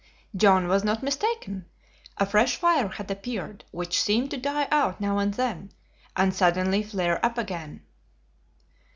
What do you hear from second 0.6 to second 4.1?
was not mistaken. A fresh fire had appeared, which